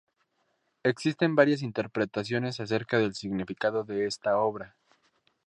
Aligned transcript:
Existen 0.81 1.35
varias 1.35 1.61
interpretaciones 1.61 2.59
acerca 2.59 2.97
del 2.97 3.13
significado 3.13 3.83
de 3.83 4.07
esta 4.07 4.35
obra. 4.39 4.75